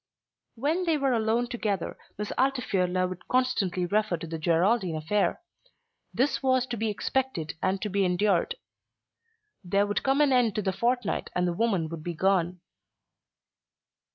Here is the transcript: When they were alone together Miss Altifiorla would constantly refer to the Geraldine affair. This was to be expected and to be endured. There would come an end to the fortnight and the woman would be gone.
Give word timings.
When 0.55 0.85
they 0.85 0.97
were 0.97 1.13
alone 1.13 1.45
together 1.47 1.95
Miss 2.17 2.31
Altifiorla 2.35 3.07
would 3.07 3.27
constantly 3.27 3.85
refer 3.85 4.17
to 4.17 4.25
the 4.25 4.39
Geraldine 4.39 4.95
affair. 4.95 5.41
This 6.11 6.41
was 6.41 6.65
to 6.71 6.75
be 6.75 6.89
expected 6.89 7.53
and 7.61 7.79
to 7.83 7.89
be 7.89 8.03
endured. 8.03 8.55
There 9.63 9.85
would 9.85 10.01
come 10.01 10.19
an 10.21 10.33
end 10.33 10.55
to 10.55 10.63
the 10.63 10.73
fortnight 10.73 11.29
and 11.35 11.47
the 11.47 11.53
woman 11.53 11.87
would 11.89 12.01
be 12.03 12.15
gone. 12.15 12.61